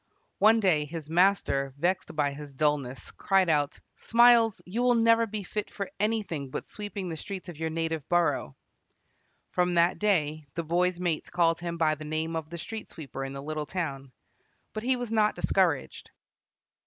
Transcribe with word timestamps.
One 0.39 0.59
day 0.59 0.85
his 0.85 1.11
master, 1.11 1.75
vexed 1.77 2.15
by 2.15 2.31
his 2.33 2.55
dulness, 2.55 3.11
cried 3.11 3.49
out, 3.49 3.79
"Smiles, 3.95 4.59
you 4.65 4.81
will 4.81 4.95
never 4.95 5.27
be 5.27 5.43
fit 5.43 5.69
for 5.69 5.91
anything 5.99 6.49
but 6.49 6.65
sweeping 6.65 7.07
the 7.09 7.15
streets 7.15 7.49
of 7.49 7.57
your 7.59 7.69
native 7.69 8.09
borough!" 8.09 8.55
From 9.51 9.75
that 9.75 9.99
day 9.99 10.47
the 10.55 10.63
boy's 10.63 10.99
mates 10.99 11.29
called 11.29 11.59
him 11.59 11.77
by 11.77 11.93
the 11.93 12.03
name 12.03 12.35
of 12.35 12.49
the 12.49 12.57
street 12.57 12.89
sweeper 12.89 13.23
in 13.23 13.33
the 13.33 13.43
little 13.43 13.67
town. 13.67 14.11
But 14.73 14.81
he 14.81 14.95
was 14.95 15.11
not 15.11 15.35
discouraged. 15.35 16.09